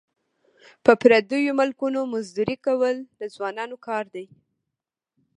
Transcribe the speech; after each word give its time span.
په 0.83 0.91
پردیو 1.01 1.57
ملکونو 1.59 1.99
مزدوري 2.13 2.57
کول 2.65 2.95
د 3.19 3.21
ځوانانو 3.35 3.75
کار 3.87 4.05
دی. 4.15 4.25